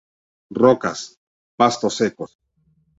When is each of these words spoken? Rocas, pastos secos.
Rocas, 0.61 1.19
pastos 1.59 1.93
secos. 1.93 2.31